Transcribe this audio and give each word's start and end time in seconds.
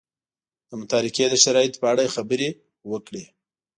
د 0.69 0.71
متارکې 0.79 1.25
د 1.29 1.35
شرایطو 1.43 1.79
په 1.81 1.87
اړه 1.91 2.01
یې 2.05 2.13
خبرې 2.15 2.49
وکړې. 2.91 3.23